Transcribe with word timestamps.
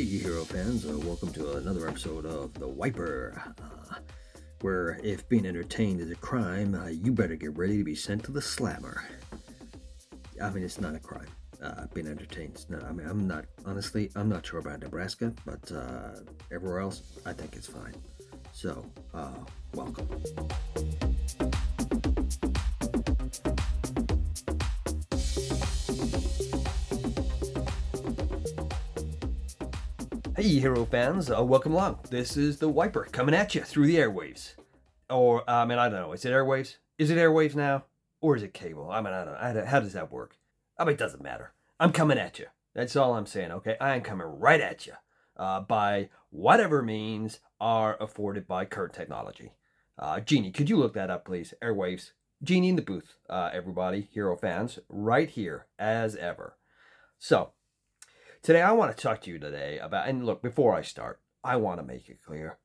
Hey, 0.00 0.06
hero 0.06 0.46
fans, 0.46 0.86
uh, 0.86 0.98
welcome 1.00 1.30
to 1.34 1.58
another 1.58 1.86
episode 1.86 2.24
of 2.24 2.54
The 2.54 2.66
Wiper, 2.66 3.38
uh, 3.62 3.96
where 4.62 4.98
if 5.04 5.28
being 5.28 5.44
entertained 5.44 6.00
is 6.00 6.10
a 6.10 6.14
crime, 6.14 6.74
uh, 6.74 6.86
you 6.86 7.12
better 7.12 7.36
get 7.36 7.54
ready 7.58 7.76
to 7.76 7.84
be 7.84 7.94
sent 7.94 8.24
to 8.24 8.32
the 8.32 8.40
slammer. 8.40 9.04
I 10.42 10.48
mean, 10.48 10.64
it's 10.64 10.80
not 10.80 10.94
a 10.94 10.98
crime. 10.98 11.28
Uh, 11.62 11.84
being 11.92 12.06
entertained. 12.06 12.52
It's 12.54 12.70
not, 12.70 12.82
I 12.84 12.92
mean, 12.92 13.06
I'm 13.06 13.26
not, 13.26 13.44
honestly, 13.66 14.10
I'm 14.16 14.30
not 14.30 14.46
sure 14.46 14.60
about 14.60 14.80
Nebraska, 14.80 15.34
but 15.44 15.70
uh, 15.70 16.20
everywhere 16.50 16.80
else, 16.80 17.02
I 17.26 17.34
think 17.34 17.54
it's 17.54 17.66
fine. 17.66 17.94
So, 18.52 18.82
uh, 19.12 19.34
welcome. 19.74 20.08
Hey, 30.40 30.58
hero 30.58 30.86
fans, 30.86 31.30
uh, 31.30 31.44
welcome 31.44 31.72
along. 31.72 31.98
This 32.08 32.34
is 32.34 32.60
the 32.60 32.68
Wiper 32.70 33.06
coming 33.12 33.34
at 33.34 33.54
you 33.54 33.60
through 33.60 33.86
the 33.86 33.96
airwaves. 33.98 34.54
Or, 35.10 35.44
I 35.46 35.66
mean, 35.66 35.76
I 35.76 35.90
don't 35.90 36.00
know. 36.00 36.14
Is 36.14 36.24
it 36.24 36.32
airwaves? 36.32 36.76
Is 36.96 37.10
it 37.10 37.18
airwaves 37.18 37.54
now? 37.54 37.84
Or 38.22 38.36
is 38.36 38.42
it 38.42 38.54
cable? 38.54 38.90
I 38.90 39.02
mean, 39.02 39.12
I 39.12 39.22
don't 39.22 39.34
know. 39.34 39.38
I 39.38 39.52
don't- 39.52 39.66
How 39.66 39.80
does 39.80 39.92
that 39.92 40.10
work? 40.10 40.38
I 40.78 40.84
mean, 40.86 40.94
it 40.94 40.98
doesn't 40.98 41.22
matter. 41.22 41.52
I'm 41.78 41.92
coming 41.92 42.16
at 42.16 42.38
you. 42.38 42.46
That's 42.72 42.96
all 42.96 43.16
I'm 43.16 43.26
saying, 43.26 43.52
okay? 43.52 43.76
I 43.82 43.94
am 43.94 44.00
coming 44.00 44.26
right 44.26 44.62
at 44.62 44.86
you 44.86 44.94
uh, 45.36 45.60
by 45.60 46.08
whatever 46.30 46.80
means 46.80 47.40
are 47.60 48.02
afforded 48.02 48.48
by 48.48 48.64
current 48.64 48.94
technology. 48.94 49.52
Uh, 49.98 50.20
Jeannie, 50.20 50.52
could 50.52 50.70
you 50.70 50.78
look 50.78 50.94
that 50.94 51.10
up, 51.10 51.26
please? 51.26 51.52
Airwaves. 51.62 52.12
Jeannie 52.42 52.70
in 52.70 52.76
the 52.76 52.80
booth, 52.80 53.18
uh, 53.28 53.50
everybody, 53.52 54.08
hero 54.10 54.38
fans, 54.38 54.78
right 54.88 55.28
here 55.28 55.66
as 55.78 56.16
ever. 56.16 56.56
So, 57.18 57.50
Today, 58.42 58.62
I 58.62 58.72
want 58.72 58.96
to 58.96 59.02
talk 59.02 59.20
to 59.22 59.30
you 59.30 59.38
today 59.38 59.78
about, 59.78 60.08
and 60.08 60.24
look, 60.24 60.40
before 60.40 60.74
I 60.74 60.80
start, 60.80 61.20
I 61.44 61.56
want 61.56 61.78
to 61.78 61.86
make 61.86 62.08
it 62.08 62.24
clear 62.24 62.56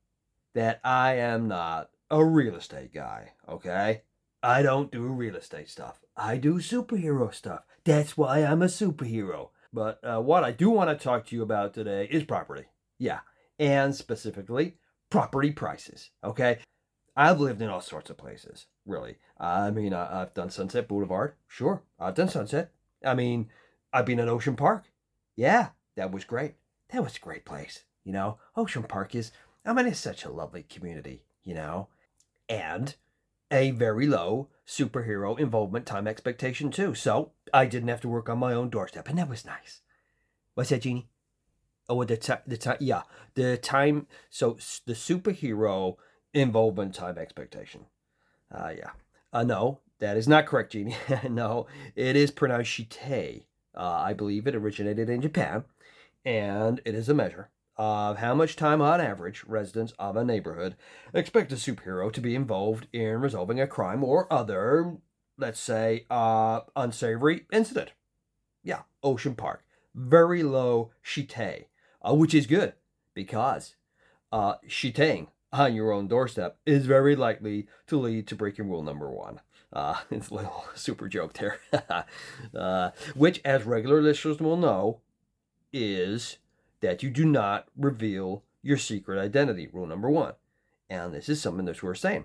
that 0.54 0.80
I 0.82 1.16
am 1.16 1.48
not 1.48 1.90
a 2.10 2.24
real 2.24 2.56
estate 2.56 2.94
guy, 2.94 3.32
okay? 3.46 4.00
I 4.42 4.62
don't 4.62 4.90
do 4.90 5.02
real 5.02 5.36
estate 5.36 5.68
stuff. 5.68 6.00
I 6.16 6.38
do 6.38 6.60
superhero 6.60 7.32
stuff. 7.34 7.64
That's 7.84 8.16
why 8.16 8.38
I'm 8.38 8.62
a 8.62 8.66
superhero. 8.66 9.50
But 9.70 10.00
uh, 10.02 10.22
what 10.22 10.44
I 10.44 10.50
do 10.50 10.70
want 10.70 10.88
to 10.88 10.96
talk 10.96 11.26
to 11.26 11.36
you 11.36 11.42
about 11.42 11.74
today 11.74 12.08
is 12.10 12.24
property. 12.24 12.64
Yeah, 12.98 13.20
and 13.58 13.94
specifically, 13.94 14.78
property 15.10 15.50
prices, 15.50 16.08
okay? 16.24 16.56
I've 17.14 17.38
lived 17.38 17.60
in 17.60 17.68
all 17.68 17.82
sorts 17.82 18.08
of 18.08 18.16
places, 18.16 18.64
really. 18.86 19.16
I 19.38 19.70
mean, 19.72 19.92
I, 19.92 20.22
I've 20.22 20.32
done 20.32 20.48
Sunset 20.48 20.88
Boulevard, 20.88 21.34
sure. 21.46 21.82
I've 22.00 22.14
done 22.14 22.30
Sunset. 22.30 22.72
I 23.04 23.12
mean, 23.12 23.50
I've 23.92 24.06
been 24.06 24.20
in 24.20 24.30
Ocean 24.30 24.56
Park. 24.56 24.86
Yeah, 25.36 25.70
that 25.96 26.10
was 26.10 26.24
great. 26.24 26.54
That 26.90 27.04
was 27.04 27.16
a 27.16 27.20
great 27.20 27.44
place. 27.44 27.84
You 28.04 28.12
know, 28.12 28.38
Ocean 28.56 28.82
Park 28.82 29.14
is, 29.14 29.32
I 29.64 29.72
mean, 29.72 29.86
it's 29.86 29.98
such 30.00 30.24
a 30.24 30.30
lovely 30.30 30.62
community, 30.64 31.24
you 31.44 31.54
know, 31.54 31.88
and 32.48 32.94
a 33.50 33.72
very 33.72 34.06
low 34.06 34.48
superhero 34.66 35.38
involvement 35.38 35.86
time 35.86 36.06
expectation, 36.08 36.70
too. 36.70 36.94
So 36.94 37.32
I 37.54 37.66
didn't 37.66 37.88
have 37.88 38.00
to 38.02 38.08
work 38.08 38.28
on 38.28 38.38
my 38.38 38.52
own 38.54 38.70
doorstep, 38.70 39.08
and 39.08 39.18
that 39.18 39.28
was 39.28 39.44
nice. 39.44 39.82
What's 40.54 40.70
that, 40.70 40.82
Jeannie? 40.82 41.08
Oh, 41.88 42.04
the 42.04 42.16
time, 42.16 42.40
the 42.46 42.56
time, 42.56 42.78
yeah, 42.80 43.02
the 43.34 43.56
time. 43.56 44.06
So 44.30 44.54
the 44.86 44.94
superhero 44.94 45.96
involvement 46.34 46.94
time 46.94 47.18
expectation. 47.18 47.86
Uh, 48.52 48.72
yeah. 48.76 48.90
Uh, 49.32 49.44
no, 49.44 49.80
that 50.00 50.16
is 50.16 50.28
not 50.28 50.46
correct, 50.46 50.72
Jeannie. 50.72 50.96
no, 51.30 51.66
it 51.96 52.16
is 52.16 52.30
pronounced 52.30 52.70
shite. 52.72 53.45
Uh, 53.76 54.02
I 54.04 54.12
believe 54.12 54.46
it 54.46 54.54
originated 54.54 55.10
in 55.10 55.20
Japan, 55.20 55.64
and 56.24 56.80
it 56.84 56.94
is 56.94 57.08
a 57.08 57.14
measure 57.14 57.50
of 57.76 58.18
how 58.18 58.34
much 58.34 58.56
time 58.56 58.80
on 58.80 59.00
average 59.00 59.44
residents 59.46 59.92
of 59.98 60.16
a 60.16 60.24
neighborhood 60.24 60.76
expect 61.12 61.52
a 61.52 61.56
superhero 61.56 62.10
to 62.12 62.20
be 62.20 62.34
involved 62.34 62.86
in 62.92 63.20
resolving 63.20 63.60
a 63.60 63.66
crime 63.66 64.02
or 64.02 64.32
other, 64.32 64.96
let's 65.36 65.60
say, 65.60 66.06
uh, 66.10 66.60
unsavory 66.74 67.44
incident. 67.52 67.92
Yeah, 68.62 68.82
Ocean 69.02 69.34
Park. 69.34 69.64
Very 69.94 70.42
low 70.42 70.92
shite, 71.02 71.68
uh, 72.02 72.14
which 72.14 72.34
is 72.34 72.46
good 72.46 72.74
because 73.14 73.76
uh, 74.32 74.54
shitting 74.68 75.28
on 75.52 75.74
your 75.74 75.92
own 75.92 76.08
doorstep 76.08 76.58
is 76.66 76.86
very 76.86 77.16
likely 77.16 77.66
to 77.86 77.98
lead 77.98 78.26
to 78.26 78.34
breaking 78.34 78.68
rule 78.68 78.82
number 78.82 79.10
one. 79.10 79.40
Uh, 79.76 79.98
it's 80.10 80.30
a 80.30 80.34
little 80.34 80.64
super 80.74 81.06
joke 81.06 81.34
there. 81.34 81.58
uh, 82.56 82.90
which, 83.14 83.40
as 83.44 83.64
regular 83.64 84.00
listeners 84.00 84.40
will 84.40 84.56
know, 84.56 85.00
is 85.72 86.38
that 86.80 87.02
you 87.02 87.10
do 87.10 87.26
not 87.26 87.68
reveal 87.76 88.42
your 88.62 88.78
secret 88.78 89.20
identity. 89.20 89.68
Rule 89.70 89.86
number 89.86 90.08
one. 90.08 90.32
And 90.88 91.12
this 91.12 91.28
is 91.28 91.42
something 91.42 91.66
that's 91.66 91.82
worth 91.82 91.98
saying. 91.98 92.24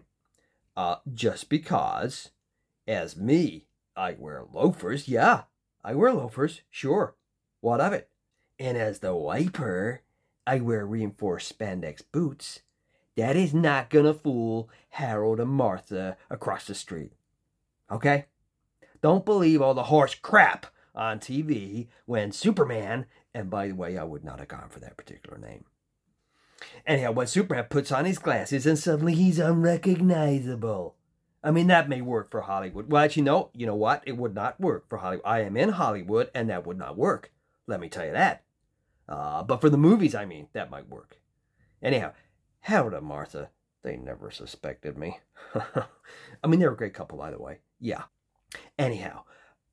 Uh, 0.78 0.98
just 1.14 1.50
because, 1.50 2.32
as 2.88 3.18
me, 3.18 3.68
I 3.98 4.16
wear 4.18 4.46
loafers, 4.54 5.10
yeah, 5.10 5.44
I 5.84 5.94
wear 5.94 6.14
loafers, 6.14 6.62
sure. 6.70 7.16
What 7.60 7.82
of 7.82 7.92
it? 7.92 8.10
And 8.58 8.78
as 8.78 9.00
the 9.00 9.14
wiper, 9.14 10.02
I 10.48 10.62
wear 10.62 10.86
reinforced 10.86 11.58
spandex 11.58 12.02
boots. 12.12 12.62
That 13.18 13.36
is 13.36 13.54
not 13.54 13.90
gonna 13.90 14.14
fool 14.14 14.70
Harold 14.92 15.42
and 15.42 15.52
Martha 15.52 16.16
across 16.30 16.66
the 16.66 16.76
street. 16.76 17.12
Okay? 17.92 18.26
Don't 19.02 19.26
believe 19.26 19.62
all 19.62 19.74
the 19.74 19.84
horse 19.84 20.16
crap 20.16 20.68
on 20.94 21.20
TV 21.20 21.88
when 22.06 22.32
Superman, 22.32 23.06
and 23.34 23.50
by 23.50 23.68
the 23.68 23.76
way, 23.76 23.98
I 23.98 24.04
would 24.04 24.24
not 24.24 24.40
have 24.40 24.48
gone 24.48 24.70
for 24.70 24.80
that 24.80 24.98
particular 24.98 25.38
name. 25.38 25.66
Anyhow, 26.86 27.12
when 27.12 27.28
Superman 27.28 27.66
puts 27.70 27.92
on 27.92 28.06
his 28.06 28.20
glasses 28.20 28.66
and 28.66 28.78
suddenly 28.78 29.16
he's 29.16 29.40
unrecognizable. 29.40 30.96
I 31.44 31.50
mean, 31.50 31.68
that 31.68 31.90
may 31.90 32.02
work 32.02 32.30
for 32.30 32.42
Hollywood. 32.42 32.92
Well, 32.92 33.04
actually, 33.04 33.24
no, 33.24 33.50
you 33.54 33.66
know 33.66 33.76
what? 33.76 34.04
It 34.06 34.16
would 34.16 34.36
not 34.36 34.60
work 34.60 34.88
for 34.88 35.00
Hollywood. 35.00 35.26
I 35.26 35.42
am 35.42 35.58
in 35.58 35.70
Hollywood, 35.70 36.30
and 36.36 36.50
that 36.50 36.68
would 36.68 36.78
not 36.78 36.98
work. 36.98 37.32
Let 37.66 37.80
me 37.80 37.90
tell 37.90 38.06
you 38.06 38.12
that. 38.12 38.44
Uh, 39.10 39.42
but 39.42 39.60
for 39.60 39.70
the 39.70 39.78
movies, 39.78 40.14
I 40.14 40.26
mean, 40.26 40.48
that 40.54 40.70
might 40.70 40.88
work. 40.88 41.18
Anyhow, 41.82 42.14
and 42.68 43.06
Martha, 43.06 43.50
they 43.82 43.98
never 43.98 44.30
suspected 44.30 44.98
me. 44.98 45.20
I 46.44 46.48
mean, 46.48 46.60
they're 46.60 46.72
a 46.72 46.78
great 46.78 46.94
couple, 46.94 47.18
by 47.18 47.32
the 47.32 47.42
way. 47.42 47.58
Yeah. 47.82 48.04
Anyhow, 48.78 49.24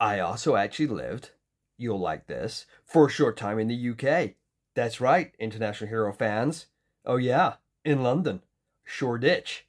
I 0.01 0.19
also 0.19 0.57
actually 0.57 0.87
lived, 0.87 1.31
you'll 1.77 2.01
like 2.01 2.27
this, 2.27 2.65
for 2.85 3.07
a 3.07 3.11
short 3.11 3.37
time 3.37 3.59
in 3.59 3.69
the 3.69 3.91
UK. 3.91 4.35
That's 4.75 5.01
right, 5.01 5.33
International 5.39 5.89
Hero 5.89 6.13
fans. 6.13 6.67
Oh, 7.05 7.17
yeah, 7.17 7.55
in 7.85 8.03
London. 8.03 8.43
Shoreditch. 8.85 9.67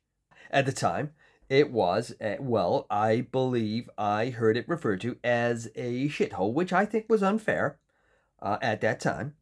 At 0.49 0.65
the 0.65 0.71
time, 0.71 1.11
it 1.49 1.71
was, 1.71 2.13
uh, 2.21 2.35
well, 2.39 2.87
I 2.89 3.21
believe 3.21 3.89
I 3.97 4.29
heard 4.29 4.55
it 4.55 4.69
referred 4.69 5.01
to 5.01 5.17
as 5.23 5.67
a 5.75 6.07
shithole, 6.07 6.53
which 6.53 6.71
I 6.71 6.85
think 6.85 7.07
was 7.09 7.21
unfair 7.21 7.77
uh, 8.41 8.57
at 8.61 8.81
that 8.81 8.99
time. 8.99 9.35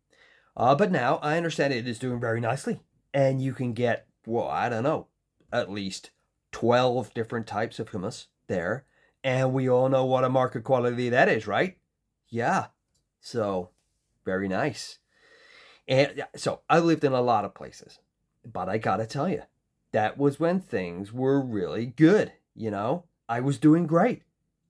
Uh, 0.55 0.73
but 0.73 0.91
now 0.91 1.17
I 1.17 1.37
understand 1.37 1.73
it 1.73 1.87
is 1.87 1.99
doing 1.99 2.19
very 2.19 2.41
nicely. 2.41 2.79
And 3.13 3.41
you 3.41 3.53
can 3.53 3.73
get, 3.73 4.07
well, 4.25 4.47
I 4.47 4.69
don't 4.69 4.83
know, 4.83 5.07
at 5.51 5.69
least 5.69 6.11
12 6.51 7.13
different 7.13 7.45
types 7.45 7.77
of 7.77 7.91
hummus 7.91 8.27
there. 8.47 8.85
And 9.27 9.51
we 9.51 9.69
all 9.69 9.89
know 9.89 10.05
what 10.05 10.23
a 10.23 10.29
market 10.29 10.63
quality 10.63 11.09
that 11.09 11.27
is, 11.27 11.47
right? 11.47 11.77
Yeah. 12.29 12.67
So, 13.19 13.71
very 14.23 14.47
nice. 14.47 14.99
And 15.85 16.23
so 16.37 16.61
I 16.69 16.79
lived 16.79 17.03
in 17.03 17.11
a 17.11 17.19
lot 17.19 17.43
of 17.43 17.53
places. 17.53 17.99
But 18.45 18.69
I 18.69 18.77
gotta 18.77 19.05
tell 19.05 19.27
you, 19.27 19.41
that 19.91 20.17
was 20.17 20.39
when 20.39 20.61
things 20.61 21.11
were 21.11 21.41
really 21.41 21.87
good, 21.87 22.31
you 22.55 22.71
know? 22.71 23.03
I 23.27 23.41
was 23.41 23.57
doing 23.57 23.85
great. 23.85 24.21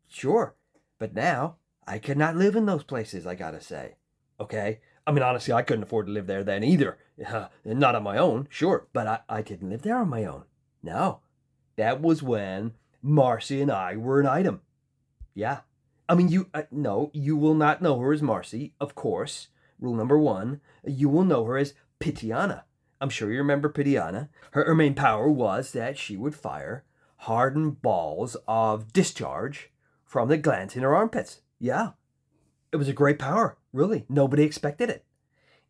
Sure. 0.10 0.56
But 0.98 1.14
now, 1.14 1.58
I 1.86 2.00
cannot 2.00 2.36
live 2.36 2.56
in 2.56 2.66
those 2.66 2.84
places, 2.84 3.28
I 3.28 3.36
gotta 3.36 3.62
say. 3.62 3.98
Okay? 4.40 4.80
I 5.06 5.12
mean, 5.12 5.22
honestly, 5.22 5.54
I 5.54 5.62
couldn't 5.62 5.84
afford 5.84 6.08
to 6.08 6.12
live 6.12 6.26
there 6.26 6.44
then 6.44 6.64
either. 6.64 6.98
Not 7.64 7.94
on 7.94 8.02
my 8.02 8.18
own, 8.18 8.48
sure. 8.50 8.88
But 8.92 9.06
I, 9.06 9.20
I 9.30 9.42
didn't 9.44 9.70
live 9.70 9.84
there 9.84 9.98
on 9.98 10.10
my 10.10 10.26
own. 10.26 10.46
No. 10.82 11.20
That 11.76 12.02
was 12.02 12.24
when 12.24 12.74
Marcy 13.02 13.62
and 13.62 13.72
I 13.72 13.96
were 13.96 14.20
an 14.20 14.28
item. 14.28 14.62
Yeah. 15.34 15.60
I 16.10 16.16
mean, 16.16 16.30
you, 16.30 16.50
uh, 16.54 16.64
no, 16.72 17.12
you 17.14 17.36
will 17.36 17.54
not 17.54 17.82
know 17.82 18.00
her 18.00 18.14
as 18.14 18.22
Marcy, 18.22 18.74
of 18.80 18.96
course. 18.96 19.48
Rule 19.80 19.94
number 19.94 20.18
one, 20.18 20.62
you 20.86 21.10
will 21.10 21.24
know 21.24 21.44
her 21.46 21.58
as 21.58 21.74
Pitiana. 22.00 22.64
I'm 23.00 23.10
sure 23.10 23.32
you 23.32 23.38
remember 23.38 23.70
Pitiana. 23.70 24.30
Her, 24.52 24.66
her 24.66 24.76
main 24.76 24.96
power 24.96 25.30
was 25.30 25.72
that 25.74 25.98
she 25.98 26.18
would 26.18 26.36
fire 26.36 26.84
hardened 27.22 27.82
balls 27.82 28.38
of 28.48 28.94
discharge 28.94 29.72
from 30.06 30.30
the 30.30 30.38
glands 30.38 30.76
in 30.76 30.84
her 30.84 30.96
armpits. 30.96 31.42
Yeah. 31.60 31.92
It 32.72 32.78
was 32.78 32.88
a 32.88 32.94
great 32.94 33.20
power, 33.20 33.58
really. 33.74 34.06
Nobody 34.10 34.44
expected 34.44 34.90
it. 34.90 35.06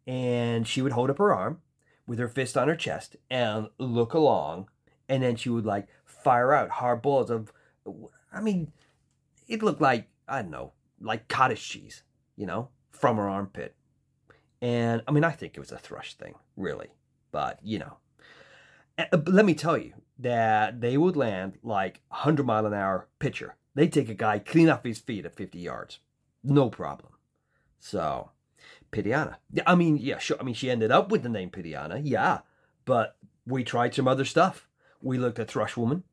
And 0.06 0.68
she 0.68 0.82
would 0.82 0.94
hold 0.94 1.10
up 1.10 1.18
her 1.18 1.34
arm 1.34 1.62
with 2.06 2.20
her 2.20 2.28
fist 2.28 2.58
on 2.58 2.68
her 2.68 2.76
chest 2.76 3.18
and 3.30 3.68
look 3.78 4.14
along, 4.14 4.70
and 5.10 5.22
then 5.24 5.36
she 5.36 5.50
would 5.50 5.66
like 5.66 5.88
fire 6.28 6.54
out 6.54 6.70
hard 6.70 7.02
balls 7.02 7.30
of, 7.30 7.54
I 8.34 8.42
mean, 8.42 8.74
it 9.48 9.64
looked 9.64 9.80
like, 9.80 10.10
I 10.28 10.42
don't 10.42 10.52
know, 10.52 10.74
like 11.00 11.30
cottage 11.30 11.66
cheese, 11.66 12.04
you 12.36 12.46
know, 12.46 12.68
from 12.92 13.16
her 13.16 13.30
armpit. 13.30 13.76
And 14.62 15.02
I 15.08 15.12
mean, 15.12 15.24
I 15.24 15.32
think 15.32 15.54
it 15.56 15.62
was 15.62 15.72
a 15.72 15.78
thrush 15.78 16.16
thing, 16.16 16.36
really. 16.58 16.90
But, 17.32 17.60
you 17.64 17.80
know. 17.80 17.98
Uh, 18.98 19.18
let 19.28 19.46
me 19.46 19.54
tell 19.54 19.78
you 19.78 19.94
that 20.20 20.82
they 20.82 20.98
would 20.98 21.16
land 21.16 21.60
like 21.64 22.02
100 22.10 22.46
mile 22.46 22.66
an 22.66 22.74
hour 22.74 23.08
pitcher. 23.20 23.56
They'd 23.74 23.94
take 23.94 24.10
a 24.10 24.14
guy 24.14 24.40
clean 24.40 24.68
off 24.68 24.84
his 24.84 25.00
feet 25.00 25.26
at 25.26 25.38
50 25.38 25.58
yards. 25.60 26.00
No 26.44 26.70
problem. 26.70 27.14
So, 27.80 28.32
Pitiana. 28.92 29.38
I 29.66 29.76
mean, 29.76 29.96
yeah, 29.96 30.18
sure. 30.18 30.36
I 30.42 30.44
mean, 30.44 30.56
she 30.56 30.70
ended 30.70 30.92
up 30.92 31.10
with 31.10 31.24
the 31.24 31.30
name 31.30 31.52
Pitiana, 31.52 32.00
yeah. 32.00 32.40
But 32.84 33.16
we 33.46 33.64
tried 33.64 33.96
some 33.96 34.10
other 34.10 34.26
stuff. 34.26 34.68
We 35.02 35.18
looked 35.18 35.40
at 35.40 35.48
Thrush 35.48 35.78
Woman. 35.78 36.04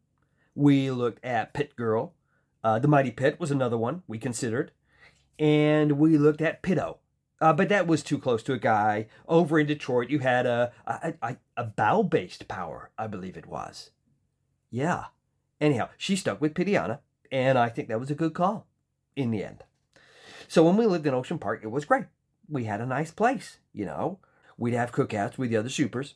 We 0.54 0.90
looked 0.90 1.24
at 1.24 1.54
Pit 1.54 1.76
Girl. 1.76 2.14
Uh, 2.62 2.78
the 2.78 2.88
Mighty 2.88 3.10
Pit 3.10 3.38
was 3.38 3.50
another 3.50 3.76
one 3.76 4.02
we 4.06 4.18
considered. 4.18 4.72
And 5.38 5.92
we 5.92 6.16
looked 6.16 6.40
at 6.40 6.62
Pitto. 6.62 6.98
Uh, 7.40 7.52
but 7.52 7.68
that 7.68 7.86
was 7.86 8.02
too 8.02 8.18
close 8.18 8.42
to 8.44 8.52
a 8.52 8.58
guy. 8.58 9.06
Over 9.28 9.58
in 9.58 9.66
Detroit, 9.66 10.08
you 10.08 10.20
had 10.20 10.46
a, 10.46 10.72
a, 10.86 11.14
a, 11.20 11.36
a 11.56 11.64
bow 11.64 12.02
based 12.02 12.48
power, 12.48 12.90
I 12.96 13.06
believe 13.06 13.36
it 13.36 13.46
was. 13.46 13.90
Yeah. 14.70 15.06
Anyhow, 15.60 15.88
she 15.98 16.16
stuck 16.16 16.40
with 16.40 16.54
Pitiana, 16.54 17.00
and 17.30 17.58
I 17.58 17.68
think 17.68 17.88
that 17.88 18.00
was 18.00 18.10
a 18.10 18.14
good 18.14 18.34
call 18.34 18.66
in 19.14 19.30
the 19.30 19.44
end. 19.44 19.64
So 20.48 20.64
when 20.64 20.76
we 20.76 20.86
lived 20.86 21.06
in 21.06 21.14
Ocean 21.14 21.38
Park, 21.38 21.60
it 21.62 21.70
was 21.70 21.84
great. 21.84 22.06
We 22.48 22.64
had 22.64 22.80
a 22.80 22.86
nice 22.86 23.10
place, 23.10 23.58
you 23.72 23.84
know. 23.84 24.18
We'd 24.56 24.74
have 24.74 24.92
cookouts 24.92 25.38
with 25.38 25.50
the 25.50 25.56
other 25.56 25.68
supers. 25.68 26.14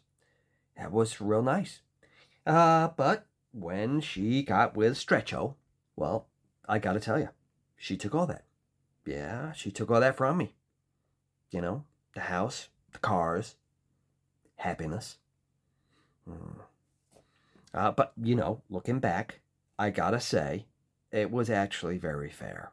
That 0.76 0.92
was 0.92 1.20
real 1.20 1.42
nice. 1.42 1.80
Uh, 2.46 2.88
but 2.96 3.26
when 3.52 4.00
she 4.00 4.42
got 4.42 4.76
with 4.76 4.96
Stretcho, 4.96 5.54
well, 5.96 6.26
I 6.68 6.78
gotta 6.78 7.00
tell 7.00 7.18
you, 7.18 7.30
she 7.76 7.96
took 7.96 8.14
all 8.14 8.26
that. 8.26 8.44
Yeah, 9.06 9.52
she 9.52 9.70
took 9.70 9.90
all 9.90 10.00
that 10.00 10.16
from 10.16 10.36
me. 10.36 10.54
You 11.50 11.60
know, 11.60 11.84
the 12.14 12.20
house, 12.22 12.68
the 12.92 12.98
cars, 12.98 13.56
happiness. 14.56 15.18
Hmm. 16.26 16.60
Uh, 17.72 17.92
but, 17.92 18.12
you 18.22 18.34
know, 18.34 18.62
looking 18.68 18.98
back, 18.98 19.40
I 19.78 19.90
gotta 19.90 20.20
say, 20.20 20.66
it 21.10 21.30
was 21.30 21.48
actually 21.48 21.98
very 21.98 22.30
fair. 22.30 22.72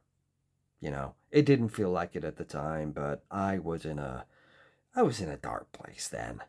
You 0.82 0.92
know, 0.92 1.16
it 1.32 1.46
didn't 1.46 1.70
feel 1.70 1.90
like 1.90 2.16
it 2.16 2.24
at 2.24 2.38
the 2.38 2.44
time, 2.44 2.92
but 2.92 3.24
I 3.32 3.60
was 3.60 3.86
in 3.86 4.00
a 4.00 4.26
I 4.96 5.02
was 5.02 5.20
in 5.20 5.30
a 5.30 5.38
dark 5.38 5.72
place 5.72 6.08
then. 6.08 6.42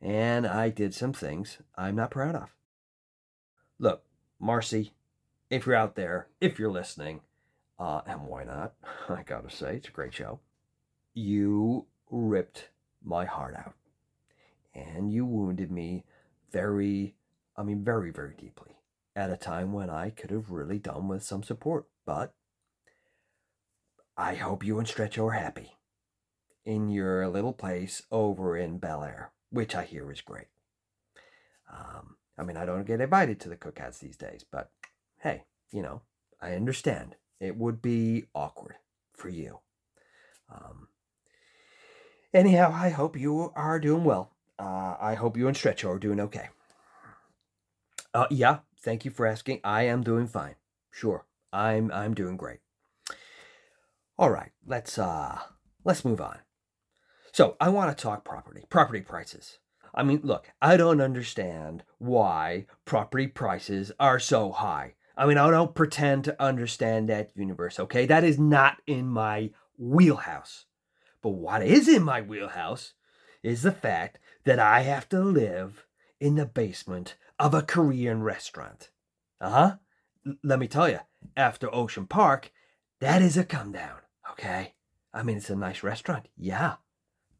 And 0.00 0.46
I 0.46 0.70
did 0.70 0.94
some 0.94 1.12
things 1.12 1.58
I'm 1.76 1.96
not 1.96 2.10
proud 2.10 2.34
of. 2.34 2.54
Look, 3.80 4.02
Marcy, 4.38 4.92
if 5.48 5.64
you're 5.64 5.74
out 5.74 5.94
there, 5.94 6.28
if 6.38 6.58
you're 6.58 6.70
listening, 6.70 7.20
uh, 7.78 8.02
and 8.06 8.26
why 8.26 8.44
not? 8.44 8.74
I 9.08 9.22
gotta 9.22 9.50
say, 9.50 9.76
it's 9.76 9.88
a 9.88 9.90
great 9.90 10.12
show. 10.12 10.38
You 11.14 11.86
ripped 12.10 12.68
my 13.02 13.24
heart 13.24 13.56
out. 13.56 13.74
And 14.74 15.10
you 15.10 15.24
wounded 15.24 15.72
me 15.72 16.04
very, 16.52 17.14
I 17.56 17.62
mean, 17.62 17.82
very, 17.82 18.10
very 18.10 18.34
deeply 18.36 18.76
at 19.16 19.30
a 19.30 19.36
time 19.36 19.72
when 19.72 19.88
I 19.88 20.10
could 20.10 20.30
have 20.30 20.50
really 20.50 20.78
done 20.78 21.08
with 21.08 21.24
some 21.24 21.42
support. 21.42 21.86
But 22.04 22.34
I 24.14 24.34
hope 24.34 24.62
you 24.62 24.78
and 24.78 24.86
Stretcho 24.86 25.26
are 25.28 25.32
happy 25.32 25.78
in 26.66 26.90
your 26.90 27.26
little 27.28 27.54
place 27.54 28.02
over 28.12 28.58
in 28.58 28.76
Bel 28.76 29.02
Air, 29.02 29.32
which 29.48 29.74
I 29.74 29.84
hear 29.84 30.12
is 30.12 30.20
great. 30.20 30.48
Um, 31.72 32.16
I 32.40 32.42
mean, 32.42 32.56
I 32.56 32.64
don't 32.64 32.86
get 32.86 33.02
invited 33.02 33.38
to 33.40 33.50
the 33.50 33.56
cookouts 33.56 33.98
these 33.98 34.16
days, 34.16 34.46
but 34.50 34.70
hey, 35.18 35.44
you 35.72 35.82
know, 35.82 36.00
I 36.40 36.54
understand. 36.54 37.16
It 37.38 37.56
would 37.56 37.82
be 37.82 38.24
awkward 38.34 38.76
for 39.14 39.28
you. 39.28 39.60
Um, 40.50 40.88
anyhow, 42.32 42.72
I 42.74 42.88
hope 42.88 43.18
you 43.18 43.52
are 43.54 43.78
doing 43.78 44.04
well. 44.04 44.32
Uh, 44.58 44.96
I 44.98 45.14
hope 45.14 45.36
you 45.36 45.48
and 45.48 45.56
Stretcho 45.56 45.90
are 45.90 45.98
doing 45.98 46.18
okay. 46.20 46.48
Uh, 48.14 48.26
yeah, 48.30 48.60
thank 48.82 49.04
you 49.04 49.10
for 49.10 49.26
asking. 49.26 49.60
I 49.62 49.82
am 49.82 50.02
doing 50.02 50.26
fine. 50.26 50.56
Sure, 50.90 51.26
I'm 51.52 51.92
I'm 51.92 52.14
doing 52.14 52.36
great. 52.36 52.60
All 54.18 54.30
right, 54.30 54.50
let's 54.66 54.98
uh 54.98 55.38
let's 55.84 56.04
move 56.04 56.20
on. 56.20 56.38
So 57.32 57.56
I 57.60 57.68
want 57.68 57.96
to 57.96 58.02
talk 58.02 58.24
property, 58.24 58.64
property 58.68 59.00
prices. 59.00 59.58
I 59.94 60.02
mean, 60.02 60.20
look, 60.22 60.50
I 60.60 60.76
don't 60.76 61.00
understand 61.00 61.84
why 61.98 62.66
property 62.84 63.26
prices 63.26 63.92
are 63.98 64.18
so 64.18 64.52
high. 64.52 64.94
I 65.16 65.26
mean, 65.26 65.38
I 65.38 65.50
don't 65.50 65.74
pretend 65.74 66.24
to 66.24 66.42
understand 66.42 67.08
that 67.08 67.32
universe, 67.34 67.78
okay? 67.78 68.06
That 68.06 68.24
is 68.24 68.38
not 68.38 68.78
in 68.86 69.06
my 69.08 69.50
wheelhouse. 69.76 70.66
But 71.22 71.30
what 71.30 71.62
is 71.62 71.88
in 71.88 72.02
my 72.02 72.22
wheelhouse 72.22 72.94
is 73.42 73.62
the 73.62 73.72
fact 73.72 74.18
that 74.44 74.58
I 74.58 74.80
have 74.80 75.08
to 75.10 75.20
live 75.20 75.86
in 76.20 76.36
the 76.36 76.46
basement 76.46 77.16
of 77.38 77.54
a 77.54 77.62
Korean 77.62 78.22
restaurant. 78.22 78.90
Uh 79.40 79.50
huh. 79.50 79.76
L- 80.26 80.34
let 80.42 80.58
me 80.58 80.68
tell 80.68 80.88
you, 80.88 81.00
after 81.36 81.74
Ocean 81.74 82.06
Park, 82.06 82.52
that 83.00 83.22
is 83.22 83.36
a 83.36 83.44
come 83.44 83.72
down, 83.72 83.98
okay? 84.30 84.74
I 85.12 85.22
mean, 85.22 85.38
it's 85.38 85.50
a 85.50 85.56
nice 85.56 85.82
restaurant, 85.82 86.28
yeah. 86.36 86.76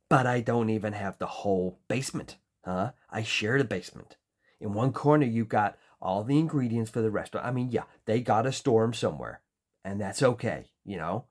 But 0.09 0.27
I 0.27 0.41
don't 0.41 0.71
even 0.71 0.95
have 0.95 1.19
the 1.19 1.27
whole 1.27 1.79
basement, 1.89 2.37
huh? 2.65 2.93
I 3.11 3.23
share 3.23 3.59
the 3.59 3.65
basement. 3.65 4.17
In 4.61 4.73
one 4.73 4.93
corner, 4.93 5.27
you've 5.27 5.49
got 5.49 5.77
all 6.01 6.25
the 6.25 6.39
ingredients 6.39 6.91
for 6.91 7.03
the 7.03 7.11
restaurant. 7.11 7.47
I 7.47 7.51
mean, 7.51 7.71
yeah, 7.71 7.85
they 8.07 8.21
got 8.21 8.43
to 8.43 8.53
store 8.53 8.83
them 8.83 8.95
somewhere, 8.95 9.41
and 9.85 10.01
that's 10.01 10.23
okay, 10.23 10.71
you 10.85 10.97
know? 10.97 11.27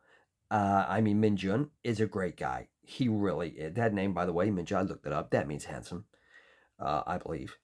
Uh, 0.51 0.85
I 0.87 1.01
mean, 1.01 1.21
Minjun 1.21 1.69
is 1.83 1.99
a 1.99 2.07
great 2.07 2.37
guy. 2.37 2.69
He 2.81 3.07
really 3.07 3.49
is. 3.49 3.75
That 3.75 3.93
name, 3.93 4.13
by 4.13 4.25
the 4.25 4.33
way, 4.33 4.49
Minjun, 4.49 4.77
I 4.77 4.81
looked 4.81 5.05
it 5.05 5.13
up. 5.13 5.29
That 5.31 5.47
means 5.47 5.65
handsome, 5.65 6.05
uh, 6.79 7.03
I 7.05 7.17
believe. 7.17 7.57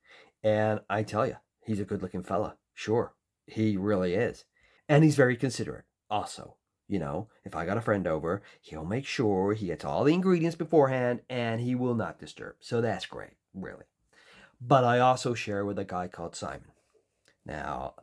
And 0.44 0.82
I 0.90 1.02
tell 1.02 1.26
you, 1.26 1.38
he's 1.64 1.80
a 1.80 1.86
good 1.86 2.02
looking 2.02 2.24
fella. 2.24 2.58
Sure, 2.74 3.16
he 3.48 3.78
really 3.78 4.14
is. 4.14 4.46
And 4.88 5.04
he's 5.04 5.16
very 5.16 5.36
considerate, 5.36 5.86
also. 6.10 6.58
You 6.88 7.00
know, 7.00 7.30
if 7.44 7.56
I 7.56 7.66
got 7.66 7.78
a 7.78 7.82
friend 7.82 8.06
over, 8.06 8.44
he'll 8.62 8.86
make 8.86 9.08
sure 9.08 9.54
he 9.54 9.66
gets 9.66 9.84
all 9.84 10.04
the 10.04 10.14
ingredients 10.14 10.56
beforehand 10.56 11.22
and 11.28 11.60
he 11.60 11.74
will 11.74 11.96
not 11.96 12.20
disturb. 12.20 12.58
So 12.60 12.80
that's 12.80 13.08
great, 13.08 13.32
really. 13.56 13.86
But 14.62 14.84
I 14.84 15.00
also 15.00 15.34
share 15.34 15.66
with 15.66 15.80
a 15.80 15.86
guy 15.86 16.08
called 16.08 16.36
Simon. 16.36 16.72
Now, 17.46 17.96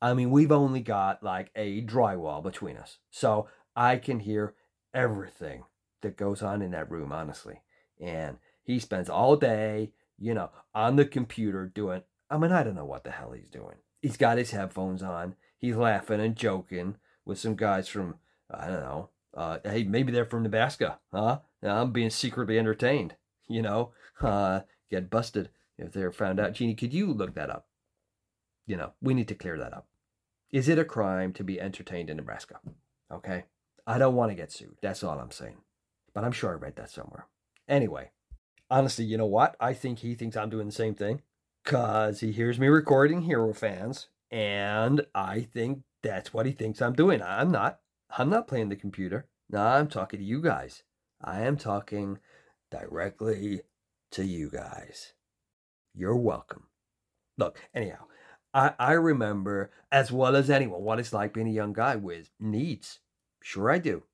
I 0.00 0.14
mean, 0.14 0.30
we've 0.30 0.52
only 0.52 0.80
got 0.80 1.22
like 1.22 1.50
a 1.56 1.82
drywall 1.82 2.42
between 2.42 2.76
us. 2.76 2.98
So 3.10 3.48
I 3.74 3.96
can 3.96 4.20
hear 4.20 4.54
everything 4.92 5.64
that 6.02 6.16
goes 6.16 6.42
on 6.42 6.62
in 6.62 6.70
that 6.72 6.90
room, 6.90 7.12
honestly. 7.12 7.62
And 8.00 8.38
he 8.62 8.78
spends 8.78 9.08
all 9.08 9.36
day, 9.36 9.92
you 10.18 10.34
know, 10.34 10.50
on 10.74 10.96
the 10.96 11.06
computer 11.06 11.66
doing, 11.66 12.02
I 12.30 12.38
mean, 12.38 12.52
I 12.52 12.62
don't 12.62 12.74
know 12.74 12.84
what 12.84 13.04
the 13.04 13.10
hell 13.10 13.32
he's 13.32 13.50
doing. 13.50 13.76
He's 14.02 14.16
got 14.16 14.38
his 14.38 14.50
headphones 14.50 15.02
on. 15.02 15.36
He's 15.58 15.76
laughing 15.76 16.20
and 16.20 16.36
joking 16.36 16.96
with 17.24 17.38
some 17.38 17.56
guys 17.56 17.88
from, 17.88 18.16
I 18.50 18.66
don't 18.66 18.80
know, 18.80 19.08
uh, 19.34 19.58
hey, 19.64 19.84
maybe 19.84 20.12
they're 20.12 20.24
from 20.24 20.42
Nebraska, 20.42 20.98
huh? 21.12 21.38
I'm 21.62 21.92
being 21.92 22.10
secretly 22.10 22.58
entertained, 22.58 23.16
you 23.48 23.62
know, 23.62 23.92
uh, 24.20 24.60
get 24.90 25.10
busted 25.10 25.50
if 25.78 25.92
they're 25.92 26.12
found 26.12 26.40
out. 26.40 26.46
Mm-hmm. 26.46 26.54
Jeannie, 26.54 26.74
could 26.74 26.94
you 26.94 27.12
look 27.12 27.34
that 27.34 27.50
up? 27.50 27.66
You 28.66 28.76
know, 28.76 28.92
we 29.00 29.14
need 29.14 29.28
to 29.28 29.34
clear 29.34 29.58
that 29.58 29.74
up. 29.74 29.86
Is 30.52 30.68
it 30.68 30.78
a 30.78 30.84
crime 30.84 31.32
to 31.34 31.44
be 31.44 31.60
entertained 31.60 32.10
in 32.10 32.16
Nebraska? 32.16 32.60
Okay. 33.12 33.44
I 33.86 33.98
don't 33.98 34.14
want 34.14 34.30
to 34.30 34.36
get 34.36 34.52
sued. 34.52 34.76
That's 34.80 35.02
all 35.02 35.18
I'm 35.18 35.30
saying. 35.30 35.56
But 36.14 36.24
I'm 36.24 36.32
sure 36.32 36.50
I 36.50 36.54
read 36.54 36.76
that 36.76 36.90
somewhere. 36.90 37.26
Anyway, 37.68 38.10
honestly, 38.70 39.04
you 39.04 39.18
know 39.18 39.26
what? 39.26 39.56
I 39.60 39.74
think 39.74 39.98
he 39.98 40.14
thinks 40.14 40.36
I'm 40.36 40.50
doing 40.50 40.66
the 40.66 40.72
same 40.72 40.94
thing 40.94 41.22
because 41.62 42.20
he 42.20 42.32
hears 42.32 42.58
me 42.58 42.68
recording 42.68 43.22
Hero 43.22 43.52
Fans, 43.52 44.08
and 44.30 45.06
I 45.14 45.40
think 45.40 45.82
that's 46.02 46.32
what 46.32 46.46
he 46.46 46.52
thinks 46.52 46.80
I'm 46.80 46.92
doing. 46.92 47.22
I'm 47.22 47.50
not. 47.50 47.80
I'm 48.16 48.30
not 48.30 48.46
playing 48.46 48.68
the 48.68 48.76
computer. 48.76 49.26
No, 49.50 49.60
I'm 49.60 49.88
talking 49.88 50.20
to 50.20 50.24
you 50.24 50.40
guys. 50.40 50.82
I 51.22 51.42
am 51.42 51.56
talking 51.56 52.18
directly 52.70 53.62
to 54.14 54.24
you 54.24 54.50
guys. 54.50 55.12
You're 55.94 56.16
welcome. 56.16 56.64
Look, 57.38 57.60
anyhow, 57.74 58.06
I, 58.52 58.74
I 58.78 58.92
remember 58.92 59.70
as 59.92 60.10
well 60.10 60.34
as 60.36 60.50
anyone 60.50 60.82
what 60.82 60.98
it's 60.98 61.12
like 61.12 61.34
being 61.34 61.48
a 61.48 61.52
young 61.52 61.72
guy 61.72 61.96
with 61.96 62.30
needs 62.40 63.00
Sure, 63.44 63.70
I 63.70 63.76
do. 63.76 64.04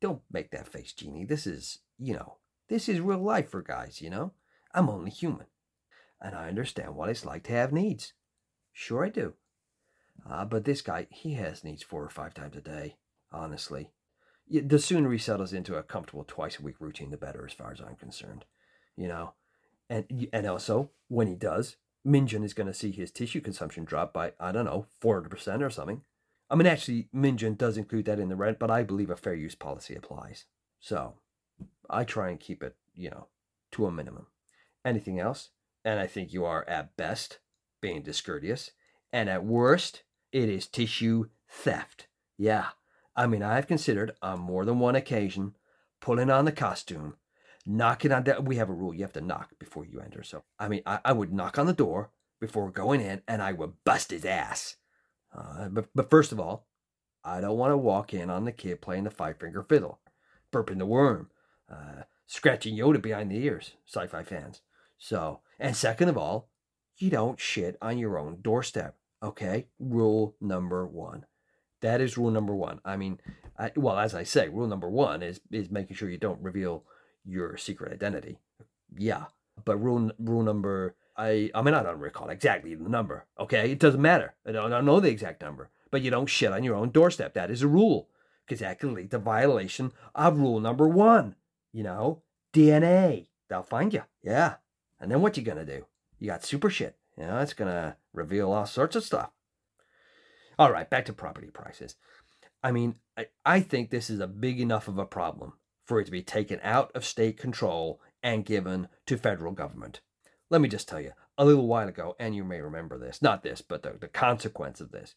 Don't 0.00 0.22
make 0.30 0.52
that 0.52 0.68
face, 0.68 0.92
Jeannie. 0.92 1.24
This 1.24 1.44
is, 1.44 1.80
you 1.98 2.14
know, 2.14 2.36
this 2.68 2.88
is 2.88 3.00
real 3.00 3.18
life 3.18 3.50
for 3.50 3.62
guys, 3.62 4.00
you 4.00 4.08
know? 4.08 4.32
I'm 4.72 4.88
only 4.88 5.10
human. 5.10 5.46
And 6.20 6.36
I 6.36 6.46
understand 6.46 6.94
what 6.94 7.08
it's 7.08 7.24
like 7.24 7.42
to 7.44 7.52
have 7.52 7.72
needs. 7.72 8.12
Sure, 8.72 9.04
I 9.04 9.08
do. 9.08 9.34
Uh, 10.24 10.44
but 10.44 10.64
this 10.64 10.82
guy, 10.82 11.08
he 11.10 11.34
has 11.34 11.64
needs 11.64 11.82
four 11.82 12.04
or 12.04 12.10
five 12.10 12.32
times 12.32 12.56
a 12.56 12.60
day, 12.60 12.94
honestly. 13.32 13.90
The 14.48 14.78
sooner 14.78 15.10
he 15.10 15.18
settles 15.18 15.52
into 15.52 15.74
a 15.74 15.82
comfortable 15.82 16.24
twice 16.24 16.60
a 16.60 16.62
week 16.62 16.76
routine, 16.78 17.10
the 17.10 17.16
better, 17.16 17.44
as 17.44 17.52
far 17.52 17.72
as 17.72 17.80
I'm 17.80 17.96
concerned. 17.96 18.44
You 19.00 19.08
know? 19.08 19.32
And, 19.88 20.28
and 20.32 20.46
also, 20.46 20.90
when 21.08 21.26
he 21.26 21.34
does, 21.34 21.76
Minjun 22.06 22.44
is 22.44 22.54
going 22.54 22.66
to 22.66 22.74
see 22.74 22.90
his 22.90 23.10
tissue 23.10 23.40
consumption 23.40 23.84
drop 23.84 24.12
by, 24.12 24.32
I 24.38 24.52
don't 24.52 24.66
know, 24.66 24.86
400% 25.02 25.62
or 25.62 25.70
something. 25.70 26.02
I 26.50 26.54
mean, 26.54 26.66
actually, 26.66 27.08
Minjun 27.14 27.56
does 27.56 27.78
include 27.78 28.04
that 28.04 28.18
in 28.18 28.28
the 28.28 28.36
rent, 28.36 28.58
but 28.58 28.70
I 28.70 28.82
believe 28.82 29.08
a 29.08 29.16
fair 29.16 29.34
use 29.34 29.54
policy 29.54 29.94
applies. 29.94 30.44
So 30.80 31.14
I 31.88 32.04
try 32.04 32.28
and 32.28 32.38
keep 32.38 32.62
it, 32.62 32.76
you 32.94 33.10
know, 33.10 33.28
to 33.72 33.86
a 33.86 33.90
minimum. 33.90 34.26
Anything 34.84 35.18
else, 35.18 35.50
and 35.84 35.98
I 35.98 36.06
think 36.06 36.32
you 36.32 36.44
are 36.44 36.68
at 36.68 36.96
best 36.96 37.38
being 37.80 38.02
discourteous, 38.02 38.72
and 39.12 39.28
at 39.28 39.44
worst, 39.44 40.02
it 40.32 40.48
is 40.48 40.66
tissue 40.66 41.26
theft. 41.48 42.06
Yeah, 42.36 42.68
I 43.16 43.26
mean, 43.26 43.42
I've 43.42 43.66
considered 43.66 44.12
on 44.22 44.40
more 44.40 44.64
than 44.64 44.78
one 44.78 44.96
occasion 44.96 45.56
pulling 46.00 46.30
on 46.30 46.46
the 46.46 46.52
costume, 46.52 47.16
knocking 47.66 48.12
on 48.12 48.24
that. 48.24 48.44
We 48.44 48.56
have 48.56 48.70
a 48.70 48.74
rule: 48.74 48.94
you 48.94 49.02
have 49.02 49.12
to 49.14 49.20
knock 49.20 49.50
before 49.58 49.84
you 49.84 50.00
enter. 50.00 50.22
So, 50.22 50.44
I 50.58 50.68
mean, 50.68 50.82
I, 50.86 51.00
I 51.04 51.12
would 51.12 51.32
knock 51.32 51.58
on 51.58 51.66
the 51.66 51.72
door 51.72 52.10
before 52.40 52.70
going 52.70 53.00
in, 53.00 53.22
and 53.28 53.42
I 53.42 53.52
would 53.52 53.72
bust 53.84 54.10
his 54.10 54.24
ass. 54.24 54.76
Uh, 55.36 55.68
but, 55.68 55.86
but 55.94 56.10
first 56.10 56.32
of 56.32 56.40
all, 56.40 56.66
I 57.22 57.40
don't 57.40 57.58
want 57.58 57.72
to 57.72 57.76
walk 57.76 58.14
in 58.14 58.30
on 58.30 58.44
the 58.44 58.52
kid 58.52 58.80
playing 58.80 59.04
the 59.04 59.10
five 59.10 59.38
finger 59.38 59.62
fiddle, 59.62 60.00
burping 60.52 60.78
the 60.78 60.86
worm, 60.86 61.30
uh, 61.70 62.04
scratching 62.26 62.76
Yoda 62.76 63.00
behind 63.00 63.30
the 63.30 63.44
ears, 63.44 63.72
sci 63.86 64.06
fi 64.06 64.24
fans. 64.24 64.62
So, 64.98 65.40
and 65.58 65.76
second 65.76 66.08
of 66.08 66.18
all, 66.18 66.48
you 66.96 67.10
don't 67.10 67.40
shit 67.40 67.76
on 67.80 67.98
your 67.98 68.18
own 68.18 68.38
doorstep. 68.42 68.96
Okay? 69.22 69.66
Rule 69.78 70.34
number 70.40 70.86
one. 70.86 71.26
That 71.82 72.00
is 72.00 72.18
rule 72.18 72.30
number 72.30 72.54
one. 72.54 72.80
I 72.84 72.96
mean, 72.96 73.20
I, 73.58 73.72
well, 73.76 73.98
as 73.98 74.14
I 74.14 74.22
say, 74.22 74.48
rule 74.48 74.66
number 74.66 74.88
one 74.88 75.22
is 75.22 75.40
is 75.50 75.70
making 75.70 75.96
sure 75.96 76.10
you 76.10 76.18
don't 76.18 76.42
reveal 76.42 76.84
your 77.24 77.56
secret 77.56 77.92
identity. 77.92 78.38
Yeah, 78.96 79.26
but 79.64 79.76
rule 79.76 80.10
rule 80.18 80.42
number 80.42 80.94
I 81.16 81.50
I 81.54 81.62
mean 81.62 81.74
I 81.74 81.82
don't 81.82 81.98
recall 81.98 82.30
exactly 82.30 82.74
the 82.74 82.88
number. 82.88 83.26
Okay, 83.38 83.70
it 83.70 83.78
doesn't 83.78 84.00
matter. 84.00 84.34
I 84.46 84.52
don't, 84.52 84.72
I 84.72 84.76
don't 84.76 84.86
know 84.86 85.00
the 85.00 85.10
exact 85.10 85.42
number, 85.42 85.70
but 85.90 86.02
you 86.02 86.10
don't 86.10 86.26
shit 86.26 86.52
on 86.52 86.64
your 86.64 86.76
own 86.76 86.90
doorstep. 86.90 87.34
That 87.34 87.50
is 87.50 87.62
a 87.62 87.68
rule 87.68 88.08
because 88.44 88.60
that 88.60 88.78
could 88.80 88.92
lead 88.92 89.10
to 89.10 89.18
violation 89.18 89.92
of 90.14 90.38
rule 90.38 90.60
number 90.60 90.88
one. 90.88 91.36
You 91.72 91.82
know, 91.82 92.22
DNA. 92.52 93.28
They'll 93.48 93.62
find 93.62 93.92
you. 93.92 94.04
Yeah, 94.22 94.56
and 94.98 95.10
then 95.10 95.20
what 95.20 95.36
you 95.36 95.42
gonna 95.42 95.66
do? 95.66 95.86
You 96.18 96.28
got 96.28 96.44
super 96.44 96.70
shit. 96.70 96.96
You 97.18 97.26
know, 97.26 97.38
it's 97.38 97.54
gonna 97.54 97.96
reveal 98.12 98.52
all 98.52 98.66
sorts 98.66 98.96
of 98.96 99.04
stuff. 99.04 99.30
All 100.58 100.72
right, 100.72 100.88
back 100.88 101.04
to 101.06 101.12
property 101.12 101.48
prices. 101.48 101.96
I 102.62 102.72
mean, 102.72 102.96
I, 103.16 103.26
I 103.44 103.60
think 103.60 103.90
this 103.90 104.10
is 104.10 104.20
a 104.20 104.26
big 104.26 104.60
enough 104.60 104.88
of 104.88 104.98
a 104.98 105.06
problem 105.06 105.54
for 105.90 105.98
it 105.98 106.04
to 106.04 106.12
be 106.12 106.22
taken 106.22 106.60
out 106.62 106.92
of 106.94 107.04
state 107.04 107.36
control 107.36 108.00
and 108.22 108.44
given 108.44 108.86
to 109.06 109.18
federal 109.18 109.50
government. 109.50 110.00
Let 110.48 110.60
me 110.60 110.68
just 110.68 110.88
tell 110.88 111.00
you, 111.00 111.10
a 111.36 111.44
little 111.44 111.66
while 111.66 111.88
ago, 111.88 112.14
and 112.20 112.32
you 112.32 112.44
may 112.44 112.60
remember 112.60 112.96
this, 112.96 113.20
not 113.20 113.42
this, 113.42 113.60
but 113.60 113.82
the, 113.82 113.96
the 114.00 114.06
consequence 114.06 114.80
of 114.80 114.92
this, 114.92 115.16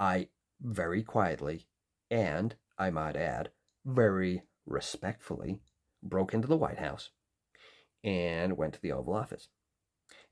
I 0.00 0.26
very 0.60 1.04
quietly, 1.04 1.68
and 2.10 2.56
I 2.76 2.90
might 2.90 3.14
add, 3.14 3.50
very 3.86 4.42
respectfully, 4.66 5.60
broke 6.02 6.34
into 6.34 6.48
the 6.48 6.56
White 6.56 6.80
House 6.80 7.10
and 8.02 8.56
went 8.56 8.74
to 8.74 8.82
the 8.82 8.90
Oval 8.90 9.14
Office 9.14 9.46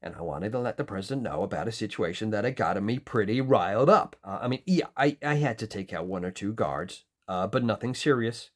and 0.03 0.17
I 0.17 0.23
wanted 0.23 0.51
to 0.53 0.59
let 0.59 0.77
the 0.77 0.83
president 0.83 1.23
know 1.23 1.43
about 1.43 1.69
a 1.69 1.73
situation 1.73 2.31
that 2.31 2.45
had 2.45 2.57
gotten 2.57 2.85
me 2.85 2.99
pretty 2.99 3.41
riled 3.41 3.89
up. 3.89 4.17
Uh, 4.25 4.39
I 4.43 4.49
mean, 4.49 4.63
yeah, 4.67 4.87
I, 4.97 5.17
I 5.25 5.35
had 5.35 5.57
to 5.59 5.69
take 5.69 5.93
out 5.93 6.07
one 6.07 6.25
or 6.25 6.31
two 6.33 6.53
guards, 6.53 7.05
uh, 7.29 7.47
but 7.47 7.65
nothing 7.65 7.95
serious. 7.95 8.51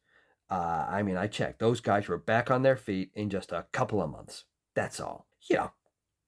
Uh, 0.52 0.86
I 0.86 1.02
mean, 1.02 1.16
I 1.16 1.28
checked. 1.28 1.60
Those 1.60 1.80
guys 1.80 2.08
were 2.08 2.18
back 2.18 2.50
on 2.50 2.62
their 2.62 2.76
feet 2.76 3.10
in 3.14 3.30
just 3.30 3.52
a 3.52 3.64
couple 3.72 4.02
of 4.02 4.10
months. 4.10 4.44
That's 4.74 5.00
all. 5.00 5.26
You 5.48 5.56
know, 5.56 5.72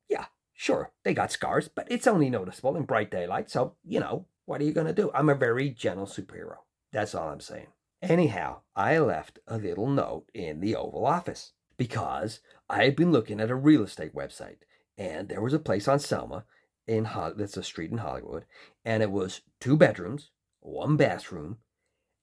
yeah, 0.08 0.26
sure, 0.54 0.92
they 1.04 1.12
got 1.12 1.30
scars, 1.30 1.68
but 1.68 1.86
it's 1.90 2.06
only 2.06 2.30
noticeable 2.30 2.74
in 2.74 2.84
bright 2.84 3.10
daylight, 3.10 3.50
so, 3.50 3.74
you 3.84 4.00
know, 4.00 4.26
what 4.46 4.62
are 4.62 4.64
you 4.64 4.72
going 4.72 4.86
to 4.86 4.94
do? 4.94 5.10
I'm 5.14 5.28
a 5.28 5.34
very 5.34 5.68
gentle 5.68 6.06
superhero. 6.06 6.56
That's 6.90 7.14
all 7.14 7.28
I'm 7.28 7.40
saying. 7.40 7.66
Anyhow, 8.00 8.60
I 8.74 8.98
left 8.98 9.40
a 9.46 9.58
little 9.58 9.88
note 9.88 10.30
in 10.32 10.60
the 10.60 10.74
Oval 10.74 11.04
Office 11.04 11.52
because 11.76 12.40
I 12.68 12.84
had 12.84 12.96
been 12.96 13.12
looking 13.12 13.40
at 13.40 13.50
a 13.50 13.54
real 13.54 13.82
estate 13.82 14.14
website 14.14 14.58
and 14.96 15.28
there 15.28 15.42
was 15.42 15.52
a 15.52 15.58
place 15.58 15.86
on 15.88 15.98
Selma 15.98 16.44
in 16.86 17.08
that's 17.36 17.56
a 17.56 17.62
street 17.62 17.90
in 17.90 17.98
Hollywood, 17.98 18.44
and 18.84 19.02
it 19.02 19.10
was 19.10 19.40
two 19.60 19.76
bedrooms, 19.76 20.30
one 20.60 20.96
bathroom. 20.96 21.58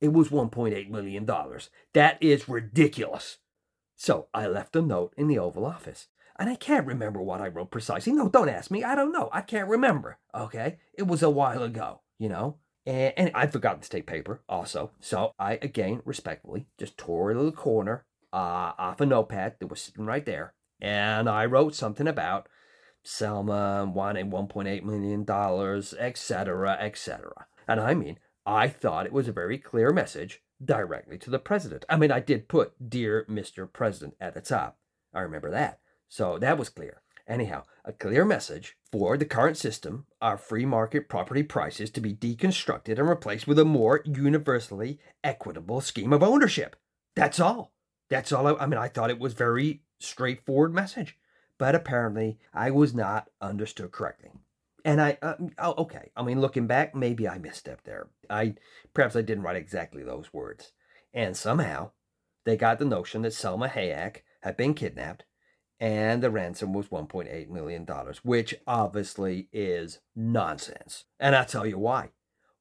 It 0.01 0.11
was 0.11 0.29
1.8 0.29 0.89
million 0.89 1.25
dollars. 1.25 1.69
That 1.93 2.17
is 2.21 2.49
ridiculous. 2.49 3.37
So 3.95 4.27
I 4.33 4.47
left 4.47 4.75
a 4.75 4.81
note 4.81 5.13
in 5.15 5.27
the 5.27 5.37
Oval 5.37 5.65
Office. 5.65 6.07
And 6.39 6.49
I 6.49 6.55
can't 6.55 6.87
remember 6.87 7.21
what 7.21 7.39
I 7.39 7.49
wrote 7.49 7.69
precisely. 7.69 8.13
No, 8.13 8.27
don't 8.27 8.49
ask 8.49 8.71
me. 8.71 8.83
I 8.83 8.95
don't 8.95 9.11
know. 9.11 9.29
I 9.31 9.41
can't 9.41 9.69
remember. 9.69 10.17
Okay? 10.33 10.79
It 10.95 11.03
was 11.03 11.21
a 11.21 11.29
while 11.29 11.61
ago, 11.61 12.01
you 12.17 12.29
know? 12.29 12.57
And, 12.83 13.13
and 13.15 13.31
I 13.35 13.45
forgot 13.45 13.83
to 13.83 13.89
take 13.89 14.07
paper 14.07 14.41
also. 14.49 14.89
So 14.99 15.33
I, 15.37 15.59
again, 15.61 16.01
respectfully, 16.03 16.65
just 16.79 16.97
tore 16.97 17.29
a 17.29 17.35
little 17.35 17.51
corner 17.51 18.05
uh, 18.33 18.71
off 18.77 19.01
a 19.01 19.05
notepad 19.05 19.57
that 19.59 19.67
was 19.67 19.81
sitting 19.81 20.05
right 20.05 20.25
there. 20.25 20.55
And 20.79 21.29
I 21.29 21.45
wrote 21.45 21.75
something 21.75 22.07
about 22.07 22.49
Selma 23.03 23.85
wanting 23.85 24.31
$1.8 24.31 24.83
million, 24.83 25.29
etc., 25.99 26.77
etc. 26.79 27.31
And 27.67 27.79
I 27.79 27.93
mean, 27.93 28.17
I 28.45 28.67
thought 28.67 29.05
it 29.05 29.13
was 29.13 29.27
a 29.27 29.33
very 29.33 29.57
clear 29.57 29.91
message 29.91 30.41
directly 30.63 31.17
to 31.19 31.29
the 31.29 31.39
president. 31.39 31.85
I 31.89 31.97
mean, 31.97 32.11
I 32.11 32.19
did 32.19 32.47
put 32.47 32.89
Dear 32.89 33.25
Mr. 33.29 33.71
President 33.71 34.15
at 34.19 34.33
the 34.33 34.41
top. 34.41 34.77
I 35.13 35.21
remember 35.21 35.51
that. 35.51 35.79
So 36.07 36.37
that 36.39 36.57
was 36.57 36.69
clear. 36.69 37.01
Anyhow, 37.27 37.63
a 37.85 37.93
clear 37.93 38.25
message 38.25 38.77
for 38.91 39.15
the 39.15 39.25
current 39.25 39.57
system 39.57 40.05
of 40.21 40.41
free 40.41 40.65
market 40.65 41.07
property 41.07 41.43
prices 41.43 41.89
to 41.91 42.01
be 42.01 42.13
deconstructed 42.13 42.99
and 42.99 43.07
replaced 43.07 43.47
with 43.47 43.59
a 43.59 43.65
more 43.65 44.01
universally 44.05 44.99
equitable 45.23 45.81
scheme 45.81 46.11
of 46.11 46.23
ownership. 46.23 46.75
That's 47.15 47.39
all. 47.39 47.73
That's 48.09 48.31
all. 48.31 48.47
I, 48.47 48.63
I 48.63 48.65
mean, 48.65 48.79
I 48.79 48.87
thought 48.87 49.09
it 49.09 49.19
was 49.19 49.33
very 49.33 49.83
straightforward 49.99 50.73
message 50.73 51.17
but 51.61 51.75
apparently 51.75 52.39
I 52.55 52.71
was 52.71 52.91
not 52.91 53.29
understood 53.39 53.91
correctly. 53.91 54.31
And 54.83 55.01
I, 55.01 55.17
uh, 55.21 55.35
oh, 55.59 55.75
okay. 55.79 56.11
I 56.15 56.23
mean, 56.23 56.41
looking 56.41 56.67
back, 56.67 56.95
maybe 56.95 57.27
I 57.27 57.37
misstepped 57.37 57.83
there. 57.83 58.09
I 58.29 58.55
perhaps 58.93 59.15
I 59.15 59.21
didn't 59.21 59.43
write 59.43 59.55
exactly 59.55 60.03
those 60.03 60.33
words. 60.33 60.71
And 61.13 61.35
somehow, 61.35 61.91
they 62.45 62.57
got 62.57 62.79
the 62.79 62.85
notion 62.85 63.21
that 63.21 63.33
Salma 63.33 63.69
Hayek 63.69 64.17
had 64.41 64.57
been 64.57 64.73
kidnapped, 64.73 65.25
and 65.79 66.23
the 66.23 66.31
ransom 66.31 66.73
was 66.73 66.87
1.8 66.87 67.49
million 67.49 67.85
dollars, 67.85 68.23
which 68.23 68.55
obviously 68.65 69.49
is 69.51 69.99
nonsense. 70.15 71.05
And 71.19 71.35
I'll 71.35 71.45
tell 71.45 71.65
you 71.65 71.77
why. 71.77 72.09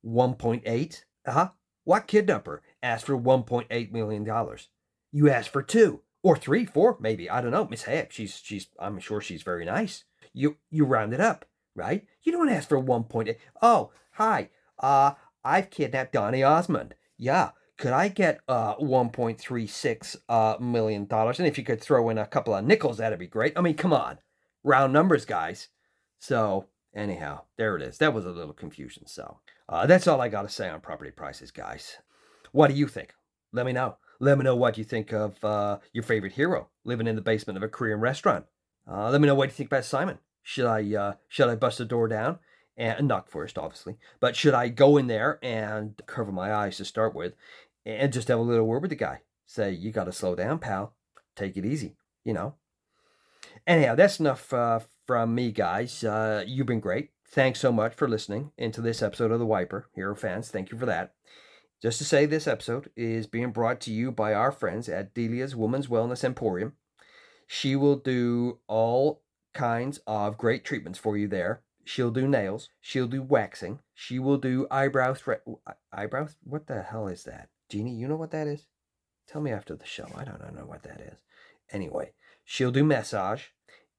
1.8? 0.05 1.05
Uh 1.27 1.33
huh. 1.33 1.49
What 1.85 2.07
kidnapper 2.07 2.63
asked 2.83 3.07
for 3.07 3.19
1.8 3.19 3.93
million 3.93 4.25
dollars? 4.25 4.69
You 5.13 5.31
asked 5.31 5.51
for 5.51 5.63
two 5.63 6.03
or 6.23 6.37
three, 6.37 6.65
four, 6.65 6.97
maybe. 7.01 7.29
I 7.29 7.41
don't 7.41 7.51
know. 7.51 7.67
Miss 7.67 7.85
Hayek, 7.85 8.11
she's 8.11 8.41
she's 8.43 8.69
I'm 8.79 8.99
sure 9.01 9.21
she's 9.21 9.43
very 9.43 9.65
nice. 9.65 10.05
You 10.33 10.57
you 10.71 10.85
round 10.85 11.13
it 11.15 11.21
up, 11.21 11.45
right? 11.75 12.05
You 12.23 12.33
don't 12.33 12.49
ask 12.49 12.69
for 12.69 12.79
one 12.79 13.05
point. 13.05 13.31
Oh, 13.63 13.93
hi. 14.13 14.51
Uh 14.79 15.13
I've 15.45 15.71
kidnapped 15.71 16.13
Donny 16.13 16.43
Osmond. 16.43 16.95
Yeah. 17.17 17.51
Could 17.79 17.93
I 17.93 18.09
get 18.09 18.41
uh 18.49 18.75
one 18.75 19.11
point 19.11 19.39
three 19.41 19.67
six 19.67 20.17
uh 20.29 20.57
million 20.61 21.07
dollars? 21.07 21.39
And 21.39 21.49
if 21.49 21.57
you 21.59 21.65
could 21.65 21.81
throw 21.81 22.11
in 22.11 22.19
a 22.19 22.27
couple 22.27 22.55
of 22.55 22.65
nickels, 22.65 22.99
that'd 22.99 23.19
be 23.19 23.27
great. 23.27 23.53
I 23.57 23.61
mean, 23.61 23.75
come 23.75 23.93
on. 23.93 24.19
Round 24.63 24.93
numbers, 24.93 25.25
guys. 25.25 25.69
So 26.19 26.67
anyhow, 26.95 27.43
there 27.57 27.77
it 27.77 27.83
is. 27.83 27.99
That 27.99 28.13
was 28.13 28.27
a 28.27 28.31
little 28.31 28.53
confusion. 28.53 29.07
So 29.07 29.41
uh, 29.69 29.87
that's 29.87 30.07
all 30.07 30.21
I 30.21 30.29
got 30.29 30.43
to 30.43 30.49
say 30.49 30.69
on 30.69 30.81
property 30.81 31.11
prices, 31.11 31.51
guys. 31.51 31.97
What 32.53 32.69
do 32.69 32.75
you 32.75 32.89
think? 32.89 33.15
Let 33.53 33.65
me 33.65 33.73
know. 33.73 33.97
Let 34.19 34.37
me 34.37 34.45
know 34.45 34.57
what 34.57 34.77
you 34.77 34.85
think 34.85 35.13
of 35.13 35.43
uh, 35.43 35.79
your 35.95 36.05
favorite 36.05 36.33
hero 36.33 36.69
living 36.85 37.07
in 37.07 37.17
the 37.17 37.23
basement 37.23 37.57
of 37.57 37.63
a 37.63 37.69
Korean 37.69 38.01
restaurant. 38.01 38.45
Uh, 38.87 39.09
let 39.09 39.21
me 39.21 39.27
know 39.27 39.35
what 39.35 39.49
you 39.49 39.55
think 39.55 39.71
about 39.71 39.85
Simon. 39.87 40.19
Should 40.43 40.67
I 40.67 40.95
uh, 40.95 41.13
should 41.29 41.49
I 41.49 41.55
bust 41.55 41.79
the 41.79 41.85
door 41.85 42.09
down 42.09 42.39
and 42.77 43.09
knock 43.09 43.29
first, 43.29 43.59
obviously, 43.59 43.97
but 44.21 44.37
should 44.37 44.55
I 44.55 44.69
go 44.69 44.97
in 44.97 45.07
there 45.07 45.39
and 45.43 46.01
cover 46.07 46.33
my 46.33 46.53
eyes 46.53 46.79
to 46.79 46.85
start 46.85 47.15
with, 47.15 47.35
and 47.85 48.13
just 48.13 48.29
have 48.29 48.39
a 48.39 48.43
little 48.43 48.67
word 48.67 48.83
with 48.83 48.91
the 48.91 48.97
guy? 48.97 49.21
Say 49.47 49.73
you 49.73 49.93
got 49.93 50.05
to 50.05 50.13
slow 50.13 50.35
down, 50.35 50.59
pal. 50.59 50.95
Take 51.37 51.57
it 51.57 51.67
easy. 51.67 51.97
You 52.25 52.35
know. 52.35 52.55
Anyhow, 53.67 53.95
that's 53.95 54.21
enough 54.21 54.53
uh, 54.53 54.81
from 55.07 55.35
me, 55.35 55.53
guys. 55.53 56.05
Uh, 56.05 56.45
you've 56.47 56.67
been 56.67 56.81
great. 56.81 57.11
Thanks 57.27 57.61
so 57.61 57.71
much 57.71 57.95
for 57.95 58.09
listening 58.09 58.53
into 58.59 58.81
this 58.81 59.03
episode 59.03 59.31
of 59.31 59.39
The 59.39 59.47
Wiper. 59.47 59.89
Hero 59.95 60.17
fans, 60.17 60.51
thank 60.51 60.73
you 60.73 60.79
for 60.79 60.87
that. 60.87 61.15
Just 61.81 61.99
to 61.99 62.05
say, 62.05 62.27
this 62.27 62.47
episode 62.47 62.91
is 62.97 63.27
being 63.27 63.53
brought 63.53 63.81
to 63.83 63.93
you 63.93 64.11
by 64.11 64.35
our 64.35 64.53
friends 64.53 64.89
at 64.89 65.15
Delia's 65.15 65.57
Women's 65.57 65.87
Wellness 65.87 66.25
Emporium. 66.25 66.75
She 67.47 67.75
will 67.77 67.97
do 67.97 68.59
all 68.67 69.23
kinds 69.53 70.01
of 70.07 70.39
great 70.39 70.65
treatments 70.65 70.99
for 70.99 71.17
you 71.17 71.29
there. 71.29 71.63
She'll 71.85 72.11
do 72.11 72.29
nails. 72.29 72.69
She'll 72.81 73.09
do 73.09 73.23
waxing. 73.23 73.81
She 73.95 74.19
will 74.19 74.37
do 74.37 74.67
eyebrow 74.71 75.15
thread. 75.15 75.41
Eyebrows? 75.93 76.37
What 76.45 76.67
the 76.67 76.83
hell 76.83 77.09
is 77.09 77.25
that? 77.25 77.49
Jeannie, 77.69 77.95
you 77.95 78.07
know 78.07 78.17
what 78.17 78.31
that 78.33 78.47
is? 78.47 78.67
Tell 79.27 79.41
me 79.41 79.51
after 79.51 79.75
the 79.75 79.87
show. 79.87 80.07
I 80.17 80.25
don't 80.25 80.55
know 80.55 80.67
what 80.67 80.83
that 80.83 81.01
is. 81.01 81.21
Anyway, 81.73 82.13
she'll 82.45 82.73
do 82.73 82.85
massage, 82.85 83.45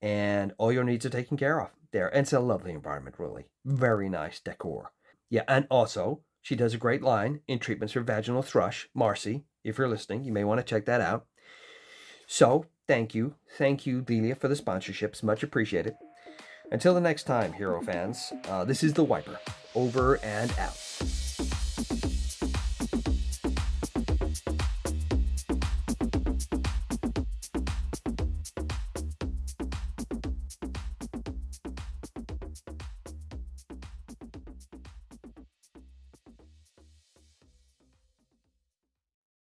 and 0.01 0.53
all 0.57 0.71
your 0.71 0.83
needs 0.83 1.05
are 1.05 1.09
taken 1.09 1.37
care 1.37 1.61
of 1.61 1.69
there. 1.91 2.09
And 2.09 2.23
it's 2.23 2.33
a 2.33 2.39
lovely 2.39 2.71
environment, 2.71 3.15
really. 3.17 3.45
Very 3.65 4.09
nice 4.09 4.39
decor. 4.39 4.91
Yeah, 5.29 5.43
and 5.47 5.67
also 5.69 6.21
she 6.41 6.55
does 6.55 6.73
a 6.73 6.77
great 6.77 7.01
line 7.01 7.41
in 7.47 7.59
treatments 7.59 7.93
for 7.93 8.01
vaginal 8.01 8.41
thrush. 8.41 8.89
Marcy, 8.93 9.45
if 9.63 9.77
you're 9.77 9.87
listening, 9.87 10.23
you 10.23 10.33
may 10.33 10.43
want 10.43 10.59
to 10.59 10.65
check 10.65 10.85
that 10.85 11.01
out. 11.01 11.25
So 12.27 12.65
thank 12.91 13.15
you. 13.15 13.33
Thank 13.57 13.85
you, 13.85 14.01
Delia, 14.01 14.35
for 14.35 14.49
the 14.49 14.55
sponsorships. 14.55 15.23
Much 15.23 15.43
appreciated. 15.43 15.95
Until 16.73 16.93
the 16.93 16.99
next 16.99 17.23
time, 17.23 17.53
hero 17.53 17.81
fans, 17.81 18.33
uh, 18.49 18.65
this 18.65 18.83
is 18.83 18.91
the 18.91 19.03
Wiper. 19.03 19.39
Over 19.75 20.19
and 20.25 20.51
out. 20.59 20.77